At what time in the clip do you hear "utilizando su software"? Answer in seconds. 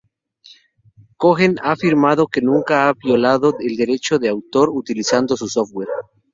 4.71-5.89